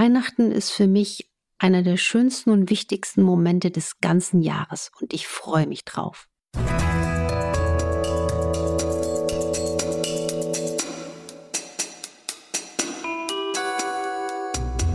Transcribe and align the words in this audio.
Weihnachten 0.00 0.52
ist 0.52 0.70
für 0.70 0.86
mich 0.86 1.28
einer 1.58 1.82
der 1.82 1.96
schönsten 1.96 2.50
und 2.50 2.70
wichtigsten 2.70 3.20
Momente 3.20 3.72
des 3.72 3.98
ganzen 3.98 4.42
Jahres 4.42 4.92
und 5.00 5.12
ich 5.12 5.26
freue 5.26 5.66
mich 5.66 5.84
drauf. 5.84 6.28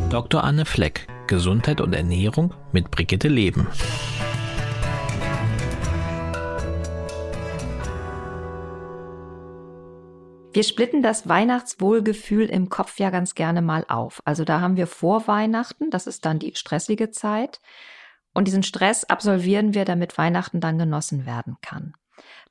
Dr. 0.10 0.42
Anne 0.42 0.64
Fleck, 0.64 1.06
Gesundheit 1.28 1.82
und 1.82 1.92
Ernährung 1.92 2.54
mit 2.72 2.90
Brigitte 2.90 3.28
Leben. 3.28 3.68
Wir 10.54 10.64
splitten 10.64 11.02
das 11.02 11.28
Weihnachtswohlgefühl 11.28 12.46
im 12.46 12.70
Kopf 12.70 13.00
ja 13.00 13.10
ganz 13.10 13.34
gerne 13.34 13.64
mal 13.64 13.86
auf. 13.88 14.22
Also 14.24 14.46
da 14.46 14.62
haben 14.62 14.78
wir 14.78 14.86
vor 14.86 15.28
Weihnachten, 15.28 15.90
das 15.90 16.06
ist 16.06 16.26
dann 16.26 16.38
die 16.38 16.54
stressige 16.56 17.10
Zeit. 17.10 17.60
Und 18.36 18.48
diesen 18.48 18.62
Stress 18.62 19.04
absolvieren 19.04 19.74
wir, 19.74 19.84
damit 19.84 20.18
Weihnachten 20.18 20.60
dann 20.60 20.78
genossen 20.78 21.26
werden 21.26 21.58
kann. 21.62 21.94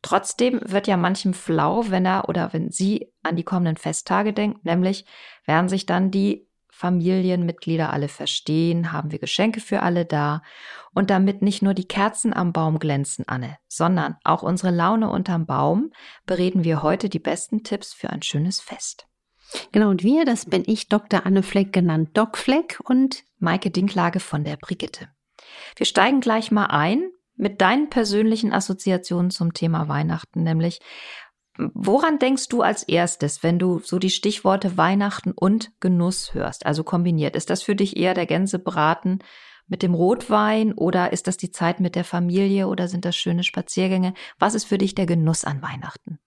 Trotzdem 0.02 0.60
wird 0.64 0.88
ja 0.88 0.96
manchem 0.96 1.32
flau, 1.32 1.84
wenn 1.90 2.04
er 2.04 2.28
oder 2.28 2.52
wenn 2.52 2.72
sie 2.72 3.12
an 3.22 3.36
die 3.36 3.44
kommenden 3.44 3.76
Festtage 3.76 4.32
denkt, 4.32 4.64
nämlich 4.64 5.06
werden 5.46 5.68
sich 5.68 5.86
dann 5.86 6.10
die 6.10 6.48
Familienmitglieder 6.74 7.92
alle 7.92 8.08
verstehen, 8.08 8.92
haben 8.92 9.12
wir 9.12 9.18
Geschenke 9.18 9.60
für 9.60 9.82
alle 9.82 10.06
da. 10.06 10.42
Und 10.94 11.10
damit 11.10 11.42
nicht 11.42 11.62
nur 11.62 11.74
die 11.74 11.86
Kerzen 11.86 12.34
am 12.34 12.52
Baum 12.52 12.78
glänzen, 12.78 13.28
Anne, 13.28 13.58
sondern 13.68 14.16
auch 14.24 14.42
unsere 14.42 14.72
Laune 14.72 15.10
unterm 15.10 15.46
Baum, 15.46 15.92
bereden 16.26 16.64
wir 16.64 16.82
heute 16.82 17.08
die 17.08 17.18
besten 17.18 17.62
Tipps 17.62 17.92
für 17.92 18.10
ein 18.10 18.22
schönes 18.22 18.60
Fest. 18.60 19.06
Genau, 19.70 19.90
und 19.90 20.02
wir, 20.02 20.24
das 20.24 20.46
bin 20.46 20.64
ich, 20.66 20.88
Dr. 20.88 21.26
Anne 21.26 21.42
Fleck, 21.42 21.72
genannt 21.72 22.10
Doc 22.14 22.38
Fleck 22.38 22.80
und 22.84 23.22
Maike 23.38 23.70
Dinklage 23.70 24.18
von 24.18 24.42
der 24.42 24.56
Brigitte. 24.56 25.08
Wir 25.76 25.86
steigen 25.86 26.20
gleich 26.20 26.50
mal 26.50 26.66
ein 26.66 27.10
mit 27.36 27.60
deinen 27.60 27.90
persönlichen 27.90 28.52
Assoziationen 28.52 29.30
zum 29.30 29.52
Thema 29.52 29.88
Weihnachten, 29.88 30.42
nämlich 30.42 30.80
Woran 31.58 32.18
denkst 32.18 32.48
du 32.48 32.62
als 32.62 32.82
erstes, 32.82 33.42
wenn 33.42 33.58
du 33.58 33.80
so 33.80 33.98
die 33.98 34.10
Stichworte 34.10 34.78
Weihnachten 34.78 35.32
und 35.32 35.70
Genuss 35.80 36.32
hörst, 36.32 36.64
also 36.64 36.82
kombiniert? 36.82 37.36
Ist 37.36 37.50
das 37.50 37.62
für 37.62 37.76
dich 37.76 37.96
eher 37.96 38.14
der 38.14 38.26
Gänsebraten 38.26 39.18
mit 39.66 39.82
dem 39.82 39.94
Rotwein 39.94 40.72
oder 40.72 41.12
ist 41.12 41.26
das 41.26 41.36
die 41.36 41.50
Zeit 41.50 41.80
mit 41.80 41.94
der 41.94 42.04
Familie 42.04 42.68
oder 42.68 42.88
sind 42.88 43.04
das 43.04 43.16
schöne 43.16 43.44
Spaziergänge? 43.44 44.14
Was 44.38 44.54
ist 44.54 44.64
für 44.64 44.78
dich 44.78 44.94
der 44.94 45.06
Genuss 45.06 45.44
an 45.44 45.62
Weihnachten? 45.62 46.18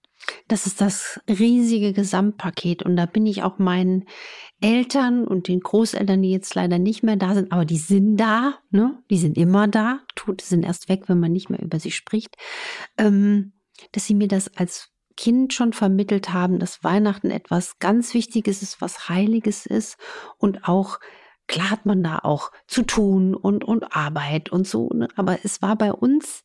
Das 0.48 0.66
ist 0.66 0.82
das 0.82 1.20
riesige 1.28 1.94
Gesamtpaket 1.94 2.84
und 2.84 2.96
da 2.96 3.06
bin 3.06 3.26
ich 3.26 3.44
auch 3.44 3.58
meinen 3.58 4.06
Eltern 4.62 5.28
und 5.28 5.48
den 5.48 5.60
Großeltern, 5.60 6.22
die 6.22 6.32
jetzt 6.32 6.56
leider 6.56 6.80
nicht 6.80 7.04
mehr 7.04 7.16
da 7.16 7.34
sind, 7.34 7.52
aber 7.52 7.66
die 7.66 7.78
sind 7.78 8.18
da, 8.18 8.56
ne? 8.70 9.04
Die 9.10 9.18
sind 9.18 9.38
immer 9.38 9.68
da. 9.68 10.00
Tote 10.16 10.46
sind 10.46 10.64
erst 10.64 10.90
weg, 10.90 11.04
wenn 11.08 11.20
man 11.20 11.32
nicht 11.32 11.50
mehr 11.50 11.62
über 11.62 11.80
sie 11.80 11.92
spricht. 11.92 12.36
Ähm, 12.98 13.54
dass 13.92 14.06
sie 14.06 14.16
mir 14.16 14.28
das 14.28 14.56
als 14.56 14.95
Kind 15.16 15.54
schon 15.54 15.74
vermittelt 15.74 16.34
haben, 16.34 16.60
dass 16.60 16.84
Weihnachten 16.84 17.32
etwas 17.32 17.80
ganz 17.80 18.14
Wichtiges 18.14 18.62
ist, 18.62 18.82
was 18.82 19.10
Heiliges 19.10 19.66
ist 19.66 19.98
und 20.38 20.68
auch 20.68 21.00
klar 21.48 21.70
hat 21.70 21.86
man 21.86 22.04
da 22.04 22.20
auch 22.20 22.52
zu 22.68 22.84
tun 22.84 23.36
und, 23.36 23.64
und 23.64 23.96
Arbeit 23.96 24.52
und 24.52 24.68
so, 24.68 24.90
ne? 24.90 25.08
aber 25.16 25.40
es 25.44 25.62
war 25.62 25.76
bei 25.76 25.94
uns 25.94 26.44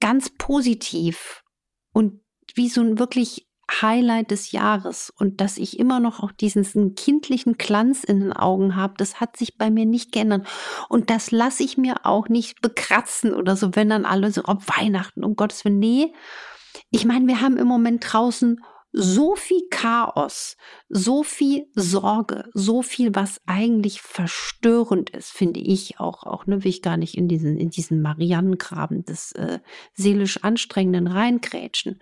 ganz 0.00 0.30
positiv 0.36 1.42
und 1.92 2.20
wie 2.54 2.68
so 2.68 2.80
ein 2.80 2.98
wirklich 2.98 3.46
Highlight 3.70 4.30
des 4.30 4.52
Jahres 4.52 5.12
und 5.18 5.40
dass 5.40 5.58
ich 5.58 5.78
immer 5.78 5.98
noch 5.98 6.22
auch 6.22 6.32
diesen 6.32 6.94
kindlichen 6.94 7.58
Glanz 7.58 8.04
in 8.04 8.20
den 8.20 8.32
Augen 8.32 8.76
habe, 8.76 8.94
das 8.96 9.20
hat 9.20 9.36
sich 9.36 9.58
bei 9.58 9.70
mir 9.70 9.86
nicht 9.86 10.12
geändert. 10.12 10.46
Und 10.88 11.10
das 11.10 11.30
lasse 11.32 11.64
ich 11.64 11.76
mir 11.76 12.06
auch 12.06 12.28
nicht 12.28 12.60
bekratzen 12.62 13.34
oder 13.34 13.56
so, 13.56 13.74
wenn 13.74 13.88
dann 13.88 14.04
alle 14.04 14.30
so, 14.30 14.42
ob 14.44 14.62
Weihnachten, 14.78 15.24
um 15.24 15.34
Gottes 15.34 15.64
Willen, 15.64 15.80
nee, 15.80 16.14
ich 16.90 17.04
meine, 17.04 17.26
wir 17.26 17.40
haben 17.40 17.56
im 17.56 17.66
Moment 17.66 18.04
draußen 18.12 18.60
so 18.98 19.36
viel 19.36 19.60
Chaos, 19.70 20.56
so 20.88 21.22
viel 21.22 21.66
Sorge, 21.74 22.48
so 22.54 22.80
viel, 22.80 23.14
was 23.14 23.42
eigentlich 23.44 24.00
verstörend 24.00 25.10
ist, 25.10 25.32
finde 25.32 25.60
ich 25.60 26.00
auch, 26.00 26.22
auch, 26.22 26.46
ne, 26.46 26.64
will 26.64 26.70
ich 26.70 26.80
gar 26.80 26.96
nicht 26.96 27.14
in 27.14 27.28
diesen, 27.28 27.58
in 27.58 27.68
diesen 27.68 28.00
Marianengraben 28.00 29.04
des 29.04 29.32
äh, 29.32 29.58
seelisch 29.92 30.42
anstrengenden 30.42 31.08
reingrätschen. 31.08 32.00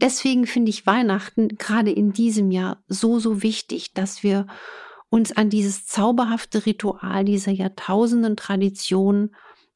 Deswegen 0.00 0.46
finde 0.46 0.70
ich 0.70 0.86
Weihnachten 0.86 1.48
gerade 1.58 1.90
in 1.90 2.14
diesem 2.14 2.50
Jahr 2.50 2.82
so, 2.86 3.18
so 3.18 3.42
wichtig, 3.42 3.92
dass 3.92 4.22
wir 4.22 4.46
uns 5.10 5.32
an 5.32 5.50
dieses 5.50 5.84
zauberhafte 5.84 6.64
Ritual 6.64 7.26
dieser 7.26 7.52
Jahrtausenden 7.52 8.36
Tradition 8.36 9.34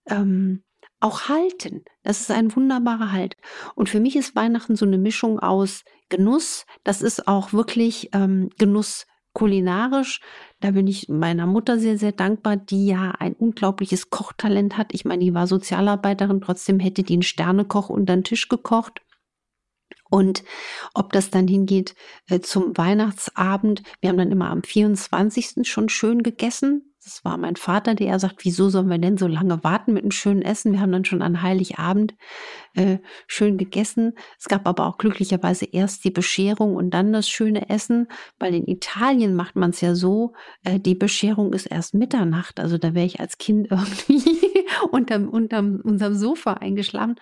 ähm, 0.09 0.63
auch 1.01 1.29
halten. 1.29 1.85
Das 2.03 2.21
ist 2.21 2.31
ein 2.31 2.55
wunderbarer 2.55 3.13
Halt. 3.13 3.37
Und 3.75 3.89
für 3.89 4.01
mich 4.01 4.17
ist 4.17 4.37
Weihnachten 4.37 4.77
so 4.77 4.87
eine 4.87 4.99
Mischung 4.99 5.39
aus 5.41 5.85
Genuss. 6.09 6.67
Das 6.85 7.03
ist 7.03 7.29
auch 7.29 7.53
wirklich 7.53 8.11
ähm, 8.13 8.51
Genuss 8.59 9.07
kulinarisch. 9.37 10.21
Da 10.61 10.71
bin 10.71 10.87
ich 10.87 11.11
meiner 11.11 11.47
Mutter 11.47 11.79
sehr, 11.79 11.99
sehr 11.99 12.13
dankbar, 12.13 12.57
die 12.57 12.87
ja 12.87 13.11
ein 13.19 13.35
unglaubliches 13.35 14.09
Kochtalent 14.09 14.79
hat. 14.79 14.95
Ich 14.95 15.05
meine, 15.05 15.23
die 15.23 15.35
war 15.35 15.47
Sozialarbeiterin, 15.47 16.41
trotzdem 16.41 16.81
hätte 16.81 17.03
die 17.03 17.15
einen 17.15 17.23
Sternekoch 17.23 17.91
unter 17.91 18.17
den 18.17 18.25
Tisch 18.25 18.49
gekocht. 18.49 19.03
Und 20.09 20.43
ob 20.95 21.13
das 21.13 21.31
dann 21.31 21.49
hingeht 21.49 21.95
äh, 22.31 22.41
zum 22.41 22.77
Weihnachtsabend, 22.79 23.83
wir 24.01 24.09
haben 24.09 24.17
dann 24.17 24.33
immer 24.33 24.51
am 24.51 24.63
24. 24.63 25.69
schon 25.69 25.89
schön 25.89 26.23
gegessen, 26.23 26.95
das 27.07 27.25
war 27.25 27.37
mein 27.37 27.55
Vater, 27.55 27.95
der 27.95 28.09
er 28.09 28.19
sagt, 28.19 28.45
wieso 28.45 28.69
sollen 28.69 28.91
wir 28.91 28.99
denn 28.99 29.17
so 29.17 29.29
lange 29.29 29.63
warten 29.63 29.93
mit 29.93 30.03
einem 30.03 30.11
schönen 30.11 30.43
Essen? 30.43 30.73
Wir 30.73 30.81
haben 30.81 30.91
dann 30.91 31.05
schon 31.05 31.23
an 31.23 31.41
Heiligabend 31.41 32.17
äh, 32.75 32.99
schön 33.29 33.59
gegessen. 33.59 34.15
Es 34.41 34.47
gab 34.47 34.67
aber 34.67 34.87
auch 34.87 34.99
glücklicherweise 34.99 35.67
erst 35.67 36.03
die 36.05 36.11
Bescherung 36.11 36.75
und 36.75 36.91
dann 36.91 37.13
das 37.13 37.29
schöne 37.29 37.71
Essen, 37.71 38.09
weil 38.41 38.57
in 38.57 38.67
Italien 38.67 39.37
macht 39.37 39.55
man 39.55 39.71
es 39.71 39.81
ja 39.81 39.95
so, 39.95 40.33
äh, 40.65 40.81
die 40.81 40.97
Bescherung 40.97 41.53
ist 41.53 41.67
erst 41.67 41.95
Mitternacht. 41.95 42.59
Also 42.59 42.77
da 42.77 42.93
wäre 42.93 43.07
ich 43.07 43.21
als 43.21 43.39
Kind 43.39 43.69
irgendwie 43.71 44.67
unterm, 44.91 45.29
unterm 45.29 45.81
unserem 45.85 46.17
Sofa 46.17 46.55
eingeschlafen 46.55 47.15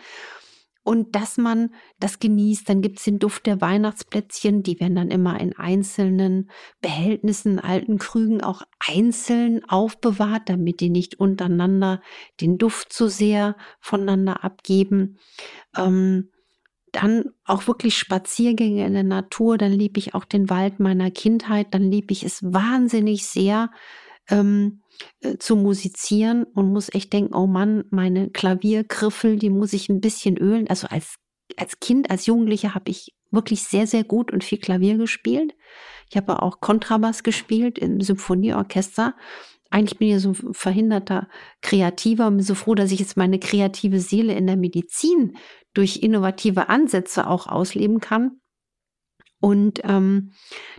und 0.85 1.17
dass 1.17 1.39
man 1.39 1.71
das 1.99 2.21
genießt. 2.21 2.69
Dann 2.69 2.83
gibt's 2.83 3.05
den 3.05 3.19
Duft 3.19 3.47
der 3.47 3.61
Weihnachtsplätzchen, 3.61 4.63
die 4.63 4.79
werden 4.79 4.95
dann 4.95 5.11
immer 5.11 5.41
in 5.41 5.57
einzelnen 5.57 6.51
Behältnissen, 6.81 7.59
alten 7.59 7.99
Krügen 7.99 8.43
auch 8.43 8.63
einzeln 8.79 9.65
aufbewahrt, 9.65 10.49
damit 10.49 10.81
die 10.81 10.91
nicht 10.91 11.19
untereinander 11.19 12.01
den 12.41 12.59
Duft 12.59 12.93
zu 12.93 13.09
sehr 13.09 13.57
voneinander 13.81 14.45
abgeben. 14.45 15.19
Ähm, 15.77 16.31
dann 16.93 17.25
auch 17.45 17.67
wirklich 17.67 17.99
Spaziergänge 17.99 18.87
in 18.87 18.93
der 18.93 19.03
Natur, 19.03 19.59
dann 19.59 19.73
liebe 19.73 19.99
ich 19.99 20.15
auch 20.15 20.25
den 20.25 20.49
Wald 20.49 20.79
meiner 20.79 21.11
Kindheit, 21.11 21.75
dann 21.75 21.91
liebe 21.91 22.13
ich 22.13 22.23
es 22.23 22.43
wahnsinnig 22.45 23.27
sehr, 23.27 23.71
ähm, 24.29 24.83
äh, 25.21 25.37
zu 25.39 25.57
musizieren 25.57 26.45
und 26.45 26.73
muss 26.73 26.93
echt 26.93 27.13
denken, 27.13 27.35
oh 27.35 27.47
Mann, 27.47 27.85
meine 27.91 28.31
Klaviergriffel, 28.31 29.37
die 29.37 29.51
muss 29.51 29.73
ich 29.73 29.89
ein 29.89 30.01
bisschen 30.01 30.37
ölen. 30.37 30.69
Also 30.69 30.87
als, 30.89 31.17
als 31.57 31.81
Kind, 31.81 32.11
als 32.11 32.27
Jugendliche 32.27 32.75
habe 32.75 32.91
ich 32.91 33.15
wirklich 33.31 33.65
sehr, 33.65 33.87
sehr 33.87 34.05
gut 34.05 34.33
und 34.33 34.45
viel 34.45 34.59
Klavier 34.59 34.97
gespielt. 34.97 35.55
Ich 36.11 36.17
habe 36.17 36.43
auch 36.43 36.61
Kontrabass 36.61 37.23
gespielt 37.23 37.79
im 37.79 38.01
Symphonieorchester. 38.01 39.15
Eigentlich 39.71 39.99
bin 39.99 40.09
ich 40.09 40.23
so 40.23 40.31
ein 40.31 40.55
verhinderter 40.55 41.29
Kreativer 41.61 42.29
und 42.29 42.37
bin 42.37 42.47
so 42.47 42.55
froh, 42.55 42.77
dass 42.77 42.93
ich 42.93 43.01
jetzt 43.01 43.17
meine 43.17 43.41
kreative 43.41 43.99
Seele 43.99 44.35
in 44.35 44.47
der 44.47 44.57
Medizin 44.57 45.37
durch 45.75 45.97
innovative 46.03 46.69
Ansätze 46.69 47.29
auch 47.29 47.49
ausleben 47.49 47.99
kann. 47.99 48.41
Und 49.45 49.83
ähm, 49.85 50.33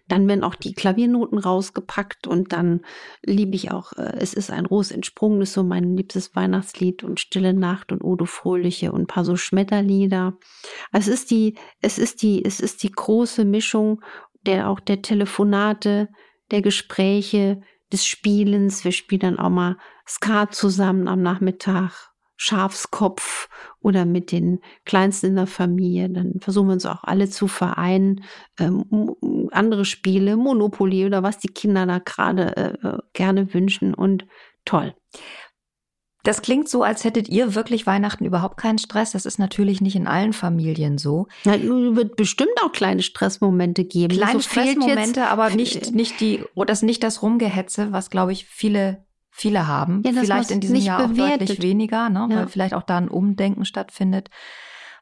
dann 0.08 0.28
werden 0.28 0.44
auch 0.44 0.56
die 0.56 0.74
Klaviernoten 0.74 1.38
rausgepackt 1.38 2.26
und 2.26 2.52
dann 2.52 2.82
liebe 3.24 3.56
ich 3.56 3.70
auch, 3.70 3.94
äh, 3.94 4.18
es 4.18 4.34
ist 4.34 4.50
ein 4.50 4.66
Ros 4.66 4.90
entsprungen, 4.90 5.44
ist 5.44 5.54
so 5.54 5.62
mein 5.62 5.96
liebstes 5.96 6.36
Weihnachtslied 6.36 7.04
und 7.04 7.20
Stille 7.20 7.54
Nacht 7.54 7.92
und 7.92 8.04
Odo 8.04 8.26
Fröhliche 8.26 8.92
und 8.92 9.02
ein 9.02 9.08
paar 9.08 9.24
so 9.24 9.36
Schmetterlieder. 9.36 10.40
Es 10.92 11.08
ist 11.08 11.30
die, 11.30 11.60
es 11.80 12.00
ist 12.00 12.24
die, 12.24 12.44
es 12.44 12.60
ist 12.60 12.82
die 12.82 12.92
große 12.92 13.46
Mischung 13.46 14.02
der 14.48 14.68
auch 14.68 14.80
der 14.80 15.04
Telefonate, 15.04 16.10
der 16.50 16.64
Gespräche, 16.64 17.62
des 17.92 18.08
Spielens. 18.08 18.84
Wir 18.84 18.92
spielen 18.92 19.22
dann 19.22 19.40
auch 19.40 19.52
mal 19.52 19.78
Skat 20.08 20.56
zusammen 20.56 21.08
am 21.08 21.22
Nachmittag 21.22 22.16
Schafskopf 22.36 23.48
oder 23.86 24.04
mit 24.04 24.32
den 24.32 24.62
Kleinsten 24.84 25.28
in 25.28 25.36
der 25.36 25.46
Familie. 25.46 26.10
Dann 26.10 26.40
versuchen 26.40 26.70
wir 26.70 26.74
uns 26.74 26.88
auch 26.88 27.04
alle 27.04 27.30
zu 27.30 27.48
vereinen. 27.48 28.24
Ähm, 28.60 28.84
andere 29.52 29.86
Spiele, 29.86 30.38
Monopoly 30.38 31.06
oder 31.06 31.22
was 31.22 31.38
die 31.38 31.50
Kinder 31.50 31.86
da 31.86 32.00
gerade 32.00 32.58
äh, 32.58 32.88
äh, 32.88 32.98
gerne 33.14 33.54
wünschen 33.54 33.94
und 33.94 34.26
toll. 34.66 34.96
Das 36.24 36.42
klingt 36.42 36.68
so, 36.68 36.82
als 36.82 37.04
hättet 37.04 37.30
ihr 37.30 37.54
wirklich 37.54 37.86
Weihnachten 37.86 38.26
überhaupt 38.26 38.58
keinen 38.58 38.80
Stress. 38.80 39.12
Das 39.12 39.28
ist 39.28 39.38
natürlich 39.38 39.82
nicht 39.82 39.96
in 39.96 40.08
allen 40.08 40.34
Familien 40.34 40.98
so. 40.98 41.28
Ja, 41.44 41.54
wird 41.62 42.16
bestimmt 42.16 42.60
auch 42.64 42.72
kleine 42.72 43.04
Stressmomente 43.04 43.86
geben. 43.86 44.16
Kleine 44.16 44.34
so 44.34 44.40
Stressmomente, 44.40 45.28
aber 45.28 45.52
nicht, 45.52 45.94
nicht 45.94 46.20
die, 46.20 46.44
das 46.66 46.82
nicht 46.82 47.04
das 47.04 47.22
Rumgehetze, 47.22 47.92
was 47.92 48.10
glaube 48.10 48.32
ich 48.32 48.48
viele, 48.48 49.06
viele 49.38 49.68
haben. 49.68 50.02
Ja, 50.06 50.14
vielleicht 50.14 50.50
in 50.50 50.62
diesem 50.62 50.78
Jahr 50.78 51.10
bewertet. 51.10 51.34
auch 51.34 51.38
deutlich 51.40 51.62
weniger, 51.62 52.10
ne? 52.10 52.28
Ja. 52.30 52.38
weil 52.38 52.48
vielleicht 52.48 52.74
auch 52.74 52.84
da 52.84 52.98
ein 52.98 53.10
Umdenken 53.10 53.66
stattfindet, 53.66 54.30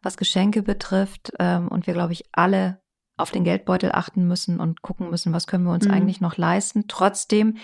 was 0.02 0.18
Geschenke 0.18 0.64
betrifft. 0.64 1.32
Ähm, 1.38 1.68
und 1.68 1.86
wir, 1.86 1.94
glaube 1.94 2.14
ich, 2.14 2.26
alle 2.32 2.82
auf 3.16 3.30
den 3.30 3.44
Geldbeutel 3.44 3.92
achten 3.92 4.28
müssen 4.28 4.60
und 4.60 4.82
gucken 4.82 5.12
müssen, 5.12 5.34
was 5.34 5.46
können 5.46 5.66
wir 5.66 5.72
uns 5.72 5.86
mhm. 5.86 5.94
eigentlich 5.94 6.20
noch 6.20 6.36
leisten. 6.36 6.86
Trotzdem 6.88 7.58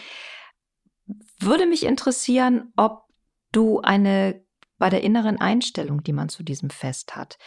würde 1.40 1.66
mich 1.66 1.88
interessieren, 1.88 2.72
ob 2.76 3.06
du 3.52 3.82
eine 3.82 4.40
bei 4.80 4.90
der 4.90 5.04
inneren 5.04 5.40
Einstellung, 5.40 6.04
die 6.04 6.14
man 6.14 6.30
zu 6.30 6.42
diesem 6.42 6.70
Fest 6.70 7.16
hat, 7.16 7.38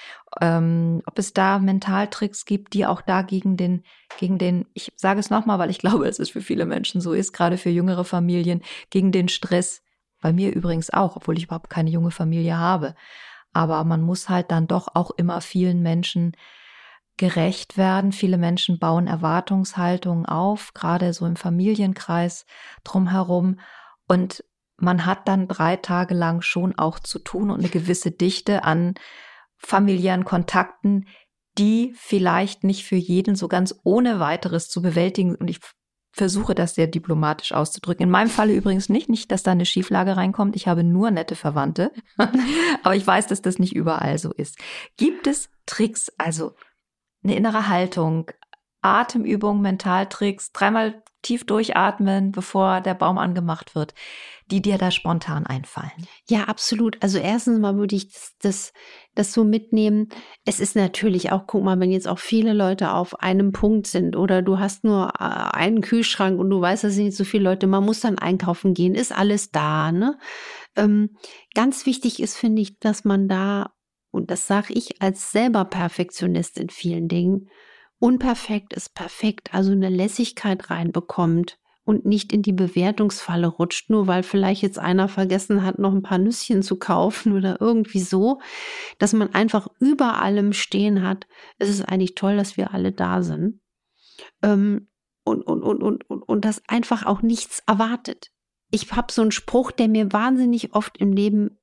ähm, 0.41 1.03
ob 1.07 1.19
es 1.19 1.33
da 1.33 1.59
Mentaltricks 1.59 2.45
gibt, 2.45 2.75
die 2.75 2.87
auch 2.87 3.01
da 3.01 3.23
gegen 3.23 3.57
den, 3.57 3.83
gegen 4.19 4.39
den, 4.39 4.67
ich 4.75 4.93
sage 4.97 5.19
es 5.19 5.31
nochmal, 5.31 5.59
weil 5.59 5.71
ich 5.71 5.79
glaube, 5.79 6.07
es 6.07 6.19
ist 6.19 6.31
für 6.31 6.43
viele 6.43 6.67
Menschen 6.67 7.01
so 7.01 7.13
ist, 7.13 7.33
gerade 7.33 7.57
für 7.57 7.71
jüngere 7.71 8.05
Familien, 8.05 8.63
gegen 8.91 9.11
den 9.11 9.29
Stress. 9.29 9.83
Bei 10.21 10.33
mir 10.33 10.55
übrigens 10.55 10.91
auch, 10.91 11.17
obwohl 11.17 11.37
ich 11.37 11.45
überhaupt 11.45 11.71
keine 11.71 11.91
junge 11.91 12.13
Familie 12.13 12.57
habe. 12.57 12.95
Aber 13.53 13.83
man 13.85 14.03
muss 14.03 14.29
halt 14.29 14.51
dann 14.51 14.69
doch 14.69 14.89
auch 14.95 15.11
immer 15.11 15.41
vielen 15.41 15.83
Menschen 15.83 16.37
gerecht 17.17 17.77
werden. 17.77 18.13
Viele 18.13 18.39
Menschen 18.39 18.79
bauen 18.79 19.07
Erwartungshaltungen 19.07 20.27
auf, 20.27 20.75
gerade 20.75 21.13
so 21.13 21.27
im 21.27 21.37
Familienkreis 21.37 22.47
drumherum. 22.85 23.59
Und 24.07 24.45
man 24.83 25.07
hat 25.07 25.29
dann 25.29 25.47
drei 25.47 25.77
Tage 25.77 26.13
lang 26.13 26.43
schon 26.43 26.77
auch 26.77 26.99
zu 26.99 27.21
tun 27.21 27.51
und 27.51 27.61
eine 27.61 27.69
gewisse 27.69 28.11
Dichte 28.11 28.65
an 28.65 28.95
familiären 29.57 30.25
Kontakten, 30.25 31.07
die 31.57 31.95
vielleicht 31.97 32.65
nicht 32.65 32.85
für 32.85 32.97
jeden 32.97 33.37
so 33.37 33.47
ganz 33.47 33.79
ohne 33.85 34.19
weiteres 34.19 34.69
zu 34.69 34.83
bewältigen. 34.83 35.37
Und 35.37 35.49
ich 35.49 35.61
versuche 36.11 36.57
das 36.57 36.75
sehr 36.75 36.89
diplomatisch 36.89 37.53
auszudrücken. 37.53 38.03
In 38.03 38.11
meinem 38.11 38.29
Falle 38.29 38.55
übrigens 38.55 38.89
nicht, 38.89 39.09
nicht, 39.09 39.31
dass 39.31 39.45
da 39.45 39.53
eine 39.53 39.67
Schieflage 39.67 40.17
reinkommt. 40.17 40.57
Ich 40.57 40.67
habe 40.67 40.83
nur 40.83 41.13
nette 41.13 41.37
Verwandte. 41.37 41.93
Aber 42.83 42.97
ich 42.97 43.07
weiß, 43.07 43.29
dass 43.29 43.41
das 43.41 43.61
nicht 43.61 43.77
überall 43.77 44.19
so 44.19 44.33
ist. 44.33 44.59
Gibt 44.97 45.29
es 45.29 45.49
Tricks, 45.65 46.13
also 46.19 46.57
eine 47.23 47.37
innere 47.37 47.69
Haltung, 47.69 48.33
Atemübungen, 48.81 49.63
Mentaltricks, 49.63 50.51
dreimal 50.51 51.02
tief 51.23 51.45
durchatmen, 51.45 52.33
bevor 52.33 52.81
der 52.81 52.95
Baum 52.95 53.19
angemacht 53.19 53.75
wird, 53.75 53.95
die 54.51 54.61
dir 54.61 54.77
da 54.77 54.91
spontan 54.91 55.47
einfallen. 55.47 56.07
Ja, 56.29 56.45
absolut. 56.45 56.99
Also 57.01 57.19
erstens 57.19 57.59
mal 57.59 57.77
würde 57.77 57.97
ich 57.97 58.13
das, 58.13 58.35
das, 58.41 58.73
das 59.15 59.33
so 59.33 59.45
mitnehmen. 59.45 60.09
Es 60.45 60.61
ist 60.61 60.77
natürlich 60.77 61.33
auch, 61.33 61.47
guck 61.47 61.65
mal, 61.65 61.81
wenn 61.81 61.91
jetzt 61.91 62.09
auch 62.09 62.19
viele 62.19 62.53
Leute 62.53 62.93
auf 62.93 63.21
einem 63.21 63.53
Punkt 63.53 63.87
sind 63.87 64.17
oder 64.17 64.43
du 64.43 64.59
hast 64.59 64.85
nur 64.85 65.15
äh, 65.19 65.23
einen 65.23 65.81
Kühlschrank 65.81 66.39
und 66.39 66.51
du 66.51 66.61
weißt, 66.61 66.85
da 66.85 66.91
sind 66.91 67.07
nicht 67.07 67.17
so 67.17 67.25
viele 67.25 67.45
Leute, 67.45 67.67
man 67.67 67.85
muss 67.85 68.01
dann 68.01 68.19
einkaufen 68.19 68.75
gehen, 68.75 68.95
ist 68.95 69.17
alles 69.17 69.51
da, 69.51 69.91
ne? 69.91 70.19
Ähm, 70.77 71.17
ganz 71.55 71.87
wichtig 71.87 72.21
ist, 72.21 72.37
finde 72.37 72.63
ich, 72.63 72.79
dass 72.79 73.05
man 73.05 73.29
da, 73.29 73.73
und 74.11 74.31
das 74.31 74.47
sage 74.47 74.73
ich 74.75 75.01
als 75.01 75.33
selber 75.33 75.65
Perfektionist 75.65 76.59
in 76.59 76.71
vielen 76.71 77.09
Dingen, 77.09 77.49
unperfekt 78.03 78.73
ist 78.73 78.95
perfekt, 78.95 79.55
also 79.55 79.71
eine 79.71 79.89
Lässigkeit 79.89 80.71
reinbekommt 80.71 81.61
und 81.85 82.05
nicht 82.05 82.33
in 82.33 82.43
die 82.43 82.53
Bewertungsfalle 82.53 83.47
rutscht, 83.47 83.91
nur 83.91 84.09
weil 84.09 84.25
vielleicht 84.25 84.61
jetzt 84.63 84.81
einer 84.81 85.07
vergessen 85.07 85.63
hat, 85.63 85.79
noch 85.79 85.93
ein 85.93 86.03
paar 86.03 86.19
Nüsschen 86.19 86.65
zu 86.65 86.81
kaufen 86.81 87.33
oder 87.37 87.61
irgendwie 87.61 88.01
so, 88.01 88.41
dass 88.99 89.13
man 89.13 89.33
einfach 89.35 89.69
über 89.79 90.21
allem 90.21 90.53
stehen 90.53 91.07
hat. 91.07 91.29
Es 91.59 91.69
ist 91.69 91.83
eigentlich 91.83 92.17
toll, 92.17 92.37
dass 92.37 92.57
wir 92.57 92.75
alle 92.75 92.91
da 92.91 93.23
sind. 93.23 93.61
Ähm, 94.43 94.89
und, 95.25 95.43
und, 95.43 95.63
und, 95.63 95.81
und, 95.85 96.11
und, 96.11 96.23
und 96.23 96.45
das 96.45 96.61
einfach 96.67 97.07
auch 97.07 97.23
nichts 97.23 97.63
erwartet. 97.69 98.33
Ich 98.73 98.91
habe 98.91 99.13
so 99.13 99.23
einen 99.23 99.31
Spruch, 99.31 99.71
der 99.71 99.87
mir 99.87 100.13
wahnsinnig 100.13 100.75
oft 100.75 100.99
im 100.99 101.13
Leben 101.13 101.61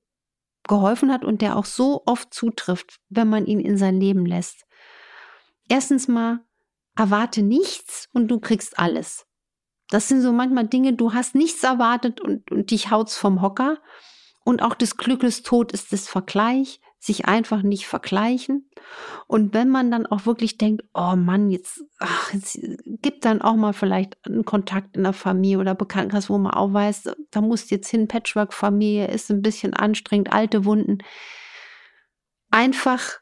geholfen 0.66 1.12
hat 1.12 1.26
und 1.26 1.42
der 1.42 1.58
auch 1.58 1.66
so 1.66 2.04
oft 2.06 2.34
zutrifft, 2.34 3.02
wenn 3.10 3.28
man 3.28 3.46
ihn 3.46 3.60
in 3.60 3.78
sein 3.78 4.00
Leben 4.00 4.26
lässt 4.26 4.69
erstens 5.70 6.08
mal, 6.08 6.44
erwarte 6.96 7.42
nichts 7.42 8.10
und 8.12 8.28
du 8.28 8.40
kriegst 8.40 8.78
alles. 8.78 9.26
Das 9.90 10.08
sind 10.08 10.22
so 10.22 10.32
manchmal 10.32 10.68
Dinge, 10.68 10.94
du 10.94 11.14
hast 11.14 11.34
nichts 11.36 11.64
erwartet 11.64 12.22
und, 12.22 12.52
und 12.52 12.72
dich 12.72 12.92
haut's 12.92 13.18
vom 13.18 13.42
Hocker. 13.42 13.78
Und 14.46 14.62
auch 14.62 14.74
des 14.74 14.98
Glückes 14.98 15.44
Tod 15.44 15.72
ist 15.72 15.94
das 15.94 16.08
Vergleich, 16.08 16.80
sich 17.00 17.26
einfach 17.26 17.62
nicht 17.62 17.88
vergleichen. 17.88 18.70
Und 19.28 19.54
wenn 19.54 19.70
man 19.70 19.90
dann 19.90 20.06
auch 20.06 20.26
wirklich 20.26 20.58
denkt, 20.58 20.84
oh 20.94 21.16
Mann, 21.16 21.50
jetzt, 21.50 21.84
ach, 22.00 22.34
jetzt 22.34 22.60
gibt 22.86 23.26
dann 23.26 23.42
auch 23.42 23.56
mal 23.56 23.74
vielleicht 23.74 24.18
einen 24.26 24.46
Kontakt 24.46 24.98
in 24.98 25.04
der 25.04 25.14
Familie 25.14 25.60
oder 25.60 25.76
Bekanntenkreis, 25.76 26.30
wo 26.30 26.38
man 26.38 26.54
auch 26.54 26.74
weiß, 26.74 27.10
da 27.32 27.42
muss 27.42 27.70
jetzt 27.70 27.90
hin, 27.90 28.08
Patchwork-Familie 28.08 29.08
ist 29.08 29.32
ein 29.32 29.42
bisschen 29.42 29.74
anstrengend, 29.74 30.34
alte 30.34 30.66
Wunden. 30.66 31.00
Einfach 32.52 33.20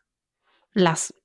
lassen. 0.73 1.16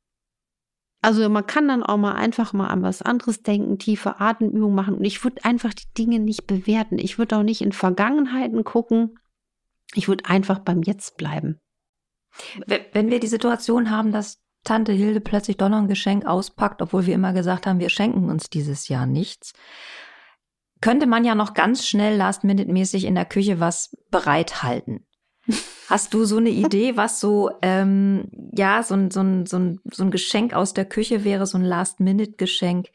Also 1.02 1.28
man 1.28 1.46
kann 1.46 1.66
dann 1.66 1.82
auch 1.82 1.96
mal 1.96 2.14
einfach 2.14 2.52
mal 2.52 2.68
an 2.68 2.82
was 2.82 3.02
anderes 3.02 3.42
denken, 3.42 3.78
tiefe 3.78 4.20
Atemübungen 4.20 4.74
machen. 4.74 4.94
Und 4.94 5.04
ich 5.04 5.22
würde 5.24 5.44
einfach 5.44 5.74
die 5.74 5.92
Dinge 5.98 6.20
nicht 6.20 6.46
bewerten. 6.46 6.98
Ich 6.98 7.18
würde 7.18 7.36
auch 7.36 7.42
nicht 7.42 7.60
in 7.60 7.72
Vergangenheiten 7.72 8.62
gucken. 8.62 9.18
Ich 9.94 10.06
würde 10.06 10.26
einfach 10.26 10.60
beim 10.60 10.82
Jetzt 10.82 11.16
bleiben. 11.16 11.58
Wenn 12.66 13.10
wir 13.10 13.18
die 13.18 13.26
Situation 13.26 13.90
haben, 13.90 14.12
dass 14.12 14.40
Tante 14.64 14.92
Hilde 14.92 15.20
plötzlich 15.20 15.56
doch 15.56 15.68
noch 15.68 15.78
ein 15.78 15.88
Geschenk 15.88 16.24
auspackt, 16.24 16.80
obwohl 16.80 17.04
wir 17.04 17.14
immer 17.14 17.32
gesagt 17.32 17.66
haben, 17.66 17.80
wir 17.80 17.90
schenken 17.90 18.30
uns 18.30 18.48
dieses 18.48 18.86
Jahr 18.86 19.06
nichts, 19.06 19.54
könnte 20.80 21.06
man 21.06 21.24
ja 21.24 21.34
noch 21.34 21.52
ganz 21.52 21.84
schnell 21.84 22.16
last-minute-mäßig 22.16 23.04
in 23.04 23.16
der 23.16 23.24
Küche 23.24 23.58
was 23.58 23.96
bereithalten. 24.10 25.04
Hast 25.88 26.14
du 26.14 26.24
so 26.24 26.36
eine 26.36 26.50
Idee, 26.50 26.96
was 26.96 27.20
so, 27.20 27.50
ähm, 27.60 28.30
ja, 28.56 28.82
so 28.82 28.94
ein, 28.94 29.10
so, 29.10 29.20
ein, 29.20 29.46
so, 29.46 29.58
ein, 29.58 29.80
so 29.90 30.04
ein 30.04 30.10
Geschenk 30.10 30.54
aus 30.54 30.74
der 30.74 30.84
Küche 30.84 31.24
wäre, 31.24 31.46
so 31.46 31.58
ein 31.58 31.64
Last-Minute-Geschenk, 31.64 32.88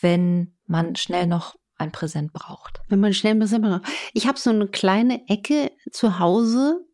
wenn 0.00 0.54
man 0.66 0.96
schnell 0.96 1.26
noch 1.26 1.56
ein 1.78 1.92
Präsent 1.92 2.32
braucht? 2.32 2.80
Wenn 2.88 3.00
man 3.00 3.12
schnell 3.12 3.34
ein 3.34 3.38
Präsent 3.38 3.64
braucht. 3.64 3.82
Ich 4.14 4.26
habe 4.26 4.38
so 4.38 4.50
eine 4.50 4.66
kleine 4.66 5.28
Ecke 5.28 5.72
zu 5.90 6.18
Hause, 6.18 6.84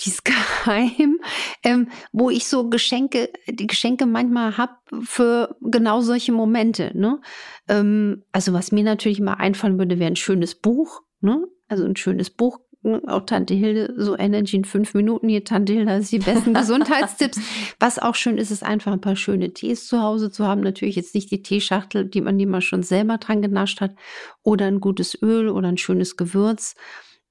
die 0.00 0.10
ist 0.10 0.24
geheim, 0.64 1.18
ähm, 1.62 1.88
wo 2.12 2.30
ich 2.30 2.46
so 2.46 2.68
Geschenke, 2.68 3.30
die 3.48 3.66
Geschenke 3.66 4.06
manchmal 4.06 4.56
hab 4.56 4.80
für 5.02 5.56
genau 5.60 6.00
solche 6.00 6.32
Momente. 6.32 6.92
Ne? 6.94 7.20
Ähm, 7.68 8.24
also 8.32 8.52
was 8.52 8.72
mir 8.72 8.84
natürlich 8.84 9.20
mal 9.20 9.34
einfallen 9.34 9.78
würde, 9.78 9.98
wäre 9.98 10.10
ein 10.10 10.16
schönes 10.16 10.54
Buch. 10.54 11.02
Ne? 11.20 11.46
Also 11.68 11.84
ein 11.84 11.96
schönes 11.96 12.30
Buch 12.30 12.58
auch 13.06 13.26
Tante 13.26 13.54
Hilde, 13.54 13.94
so 13.96 14.16
Energy 14.16 14.56
in 14.56 14.64
fünf 14.64 14.94
Minuten 14.94 15.28
hier, 15.28 15.44
Tante 15.44 15.72
Hilde, 15.72 15.90
das 15.90 16.04
ist 16.04 16.12
die 16.12 16.18
besten 16.18 16.54
Gesundheitstipps. 16.54 17.38
Was 17.80 17.98
auch 17.98 18.14
schön 18.14 18.38
ist, 18.38 18.50
ist 18.50 18.62
einfach 18.62 18.92
ein 18.92 19.00
paar 19.00 19.16
schöne 19.16 19.52
Tees 19.52 19.86
zu 19.86 20.02
Hause 20.02 20.30
zu 20.30 20.46
haben. 20.46 20.60
Natürlich 20.60 20.96
jetzt 20.96 21.14
nicht 21.14 21.30
die 21.30 21.42
Teeschachtel, 21.42 22.04
die 22.04 22.20
man, 22.20 22.38
die 22.38 22.46
man 22.46 22.62
schon 22.62 22.82
selber 22.82 23.18
dran 23.18 23.42
genascht 23.42 23.80
hat, 23.80 23.94
oder 24.42 24.66
ein 24.66 24.80
gutes 24.80 25.20
Öl 25.22 25.48
oder 25.48 25.68
ein 25.68 25.78
schönes 25.78 26.16
Gewürz. 26.16 26.74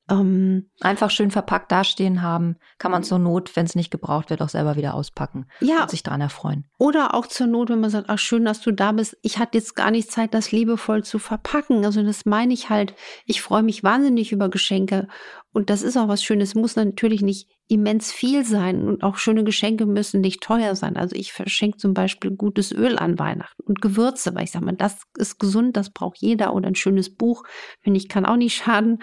Ähm, 0.10 0.70
Einfach 0.82 1.10
schön 1.10 1.32
verpackt 1.32 1.72
dastehen 1.72 2.22
haben, 2.22 2.58
kann 2.78 2.92
man 2.92 3.04
zur 3.04 3.20
Not, 3.20 3.56
wenn 3.56 3.66
es 3.66 3.76
nicht 3.76 3.90
gebraucht 3.90 4.30
wird, 4.30 4.42
auch 4.42 4.50
selber 4.50 4.76
wieder 4.76 4.96
auspacken 4.96 5.48
ja, 5.62 5.84
und 5.84 5.90
sich 5.90 6.04
daran 6.04 6.20
erfreuen. 6.20 6.66
Oder 6.78 7.14
auch 7.14 7.26
zur 7.26 7.48
Not, 7.48 7.70
wenn 7.70 7.80
man 7.80 7.90
sagt, 7.90 8.10
ach 8.10 8.20
schön, 8.20 8.44
dass 8.44 8.60
du 8.60 8.72
da 8.72 8.92
bist. 8.92 9.18
Ich 9.22 9.38
hatte 9.40 9.58
jetzt 9.58 9.76
gar 9.76 9.92
nicht 9.92 10.12
Zeit, 10.12 10.34
das 10.34 10.52
liebevoll 10.52 11.04
zu 11.04 11.20
verpacken. 11.20 11.86
Also 11.86 12.04
das 12.04 12.26
meine 12.26 12.54
ich 12.54 12.70
halt. 12.70 12.96
Ich 13.26 13.42
freue 13.42 13.64
mich 13.64 13.84
wahnsinnig 13.84 14.34
über 14.34 14.50
Geschenke 14.50 15.08
und 15.54 15.70
das 15.70 15.84
ist 15.84 15.96
auch 15.96 16.08
was 16.08 16.24
Schönes. 16.24 16.56
Muss 16.56 16.76
natürlich 16.76 17.22
nicht 17.22 17.48
immens 17.68 18.12
viel 18.12 18.44
sein 18.44 18.88
und 18.88 19.04
auch 19.04 19.18
schöne 19.18 19.44
Geschenke 19.44 19.86
müssen 19.86 20.20
nicht 20.20 20.42
teuer 20.42 20.76
sein. 20.76 20.98
Also 20.98 21.16
ich 21.16 21.32
verschenke 21.32 21.78
zum 21.78 21.94
Beispiel 21.94 22.32
gutes 22.32 22.72
Öl 22.72 22.98
an 22.98 23.20
Weihnachten 23.20 23.64
und 23.64 23.82
Gewürze, 23.82 24.36
weil 24.36 24.44
ich 24.44 24.52
sage 24.52 24.66
mal, 24.66 24.76
das 24.76 25.04
ist 25.18 25.40
gesund, 25.40 25.78
das 25.78 25.92
braucht 25.92 26.18
jeder 26.18 26.54
oder 26.54 26.68
ein 26.68 26.76
schönes 26.76 27.16
Buch, 27.16 27.44
finde 27.82 28.00
ich, 28.00 28.10
kann 28.10 28.26
auch 28.26 28.36
nicht 28.36 28.56
schaden. 28.56 29.02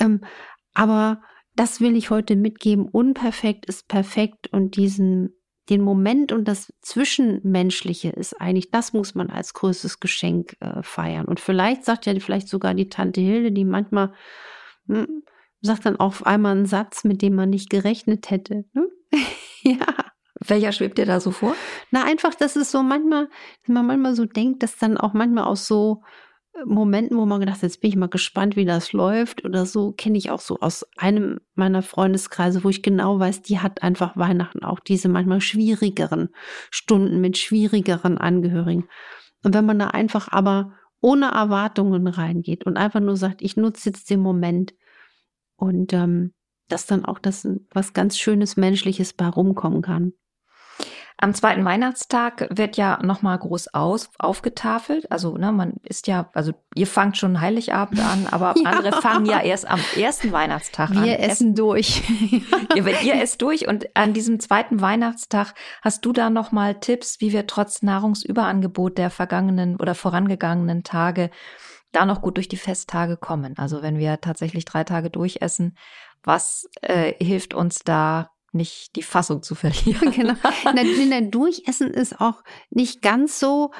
Ähm, 0.00 0.22
aber 0.74 1.22
das 1.54 1.80
will 1.80 1.96
ich 1.96 2.10
heute 2.10 2.36
mitgeben. 2.36 2.88
Unperfekt 2.88 3.66
ist 3.66 3.88
perfekt 3.88 4.48
und 4.52 4.76
diesen 4.76 5.34
den 5.70 5.82
Moment 5.82 6.32
und 6.32 6.48
das 6.48 6.72
Zwischenmenschliche 6.82 8.10
ist 8.10 8.40
eigentlich, 8.40 8.70
das 8.70 8.92
muss 8.92 9.14
man 9.14 9.30
als 9.30 9.54
größtes 9.54 10.00
Geschenk 10.00 10.56
äh, 10.60 10.82
feiern. 10.82 11.26
Und 11.26 11.38
vielleicht 11.38 11.84
sagt 11.84 12.06
ja 12.06 12.18
vielleicht 12.18 12.48
sogar 12.48 12.74
die 12.74 12.88
Tante 12.88 13.20
Hilde, 13.20 13.52
die 13.52 13.64
manchmal 13.64 14.12
hm, 14.88 15.22
sagt 15.60 15.86
dann 15.86 15.96
auf 15.96 16.26
einmal 16.26 16.56
einen 16.56 16.66
Satz, 16.66 17.04
mit 17.04 17.22
dem 17.22 17.36
man 17.36 17.50
nicht 17.50 17.70
gerechnet 17.70 18.30
hätte. 18.30 18.64
Ne? 18.72 18.88
ja. 19.62 19.86
Welcher 20.46 20.72
schwebt 20.72 20.98
dir 20.98 21.06
da 21.06 21.20
so 21.20 21.30
vor? 21.30 21.54
Na, 21.90 22.04
einfach, 22.04 22.34
dass 22.34 22.56
es 22.56 22.70
so 22.70 22.82
manchmal, 22.82 23.28
dass 23.62 23.68
man 23.68 23.86
manchmal 23.86 24.14
so 24.14 24.24
denkt, 24.24 24.62
dass 24.62 24.78
dann 24.78 24.96
auch 24.96 25.12
manchmal 25.12 25.44
aus 25.44 25.66
so 25.66 26.02
Momenten, 26.64 27.16
wo 27.16 27.26
man 27.26 27.40
gedacht 27.40 27.56
hat, 27.56 27.62
jetzt 27.62 27.80
bin 27.80 27.90
ich 27.90 27.96
mal 27.96 28.08
gespannt, 28.08 28.56
wie 28.56 28.64
das 28.64 28.92
läuft 28.92 29.44
oder 29.44 29.66
so, 29.66 29.92
kenne 29.92 30.18
ich 30.18 30.30
auch 30.30 30.40
so 30.40 30.58
aus 30.60 30.86
einem 30.96 31.40
meiner 31.54 31.82
Freundeskreise, 31.82 32.64
wo 32.64 32.68
ich 32.68 32.82
genau 32.82 33.18
weiß, 33.18 33.42
die 33.42 33.60
hat 33.60 33.82
einfach 33.82 34.16
Weihnachten 34.16 34.64
auch 34.64 34.80
diese 34.80 35.08
manchmal 35.08 35.40
schwierigeren 35.40 36.30
Stunden 36.70 37.20
mit 37.20 37.38
schwierigeren 37.38 38.18
Angehörigen. 38.18 38.88
Und 39.42 39.54
wenn 39.54 39.64
man 39.64 39.78
da 39.78 39.88
einfach 39.88 40.28
aber 40.30 40.72
ohne 41.00 41.30
Erwartungen 41.30 42.06
reingeht 42.06 42.66
und 42.66 42.76
einfach 42.76 43.00
nur 43.00 43.16
sagt, 43.16 43.42
ich 43.42 43.56
nutze 43.56 43.90
jetzt 43.90 44.10
den 44.10 44.20
Moment 44.20 44.74
und 45.56 45.92
ähm, 45.92 46.34
dass 46.68 46.86
dann 46.86 47.04
auch 47.04 47.18
das 47.18 47.48
was 47.70 47.92
ganz 47.94 48.18
Schönes 48.18 48.56
Menschliches 48.56 49.12
bei 49.12 49.26
rumkommen 49.26 49.82
kann. 49.82 50.12
Am 51.22 51.34
zweiten 51.34 51.66
Weihnachtstag 51.66 52.48
wird 52.50 52.78
ja 52.78 52.98
nochmal 53.02 53.38
groß 53.38 53.74
aus, 53.74 54.08
aufgetafelt. 54.18 55.12
Also, 55.12 55.36
ne, 55.36 55.52
man 55.52 55.74
ist 55.82 56.06
ja, 56.06 56.30
also 56.32 56.52
ihr 56.74 56.86
fangt 56.86 57.18
schon 57.18 57.42
Heiligabend 57.42 58.00
an, 58.00 58.26
aber 58.26 58.54
ja. 58.64 58.70
andere 58.70 59.02
fangen 59.02 59.26
ja 59.26 59.38
erst 59.40 59.68
am 59.68 59.80
ersten 59.96 60.32
Weihnachtstag 60.32 60.90
Wir 60.92 60.96
an. 60.96 61.04
Wir 61.04 61.20
essen 61.20 61.54
durch. 61.54 62.02
ihr, 62.74 63.02
ihr 63.02 63.22
esst 63.22 63.42
durch 63.42 63.68
und 63.68 63.94
an 63.94 64.14
diesem 64.14 64.40
zweiten 64.40 64.80
Weihnachtstag 64.80 65.54
hast 65.82 66.06
du 66.06 66.14
da 66.14 66.30
nochmal 66.30 66.80
Tipps, 66.80 67.20
wie 67.20 67.32
wir 67.32 67.46
trotz 67.46 67.82
Nahrungsüberangebot 67.82 68.96
der 68.96 69.10
vergangenen 69.10 69.76
oder 69.76 69.94
vorangegangenen 69.94 70.84
Tage 70.84 71.30
da 71.92 72.06
noch 72.06 72.22
gut 72.22 72.38
durch 72.38 72.48
die 72.48 72.56
Festtage 72.56 73.18
kommen. 73.18 73.58
Also 73.58 73.82
wenn 73.82 73.98
wir 73.98 74.22
tatsächlich 74.22 74.64
drei 74.64 74.84
Tage 74.84 75.10
durchessen, 75.10 75.76
was 76.22 76.66
äh, 76.80 77.12
hilft 77.22 77.52
uns 77.52 77.80
da 77.80 78.30
nicht 78.52 78.96
die 78.96 79.02
Fassung 79.02 79.42
zu 79.42 79.54
verlieren. 79.54 80.10
genau. 80.14 80.34
Nein, 80.64 81.30
Durchessen 81.30 81.90
ist 81.90 82.20
auch 82.20 82.42
nicht 82.70 83.02
ganz 83.02 83.38
so. 83.38 83.70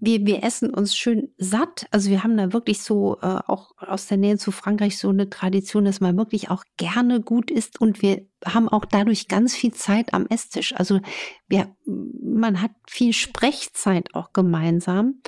Wir, 0.00 0.24
wir 0.26 0.44
essen 0.44 0.72
uns 0.72 0.96
schön 0.96 1.34
satt. 1.38 1.86
Also 1.90 2.08
wir 2.10 2.22
haben 2.22 2.36
da 2.36 2.52
wirklich 2.52 2.82
so 2.82 3.18
äh, 3.20 3.40
auch 3.46 3.72
aus 3.78 4.06
der 4.06 4.16
Nähe 4.16 4.38
zu 4.38 4.52
Frankreich 4.52 4.96
so 4.96 5.08
eine 5.08 5.28
Tradition, 5.28 5.84
dass 5.84 6.00
man 6.00 6.16
wirklich 6.16 6.50
auch 6.50 6.62
gerne 6.76 7.20
gut 7.20 7.50
isst 7.50 7.80
und 7.80 8.00
wir 8.00 8.24
haben 8.44 8.68
auch 8.68 8.84
dadurch 8.84 9.26
ganz 9.26 9.56
viel 9.56 9.72
Zeit 9.72 10.14
am 10.14 10.26
Esstisch. 10.26 10.72
Also 10.76 11.00
wir, 11.48 11.74
man 11.84 12.62
hat 12.62 12.70
viel 12.86 13.12
Sprechzeit 13.12 14.14
auch 14.14 14.32
gemeinsam. 14.32 15.20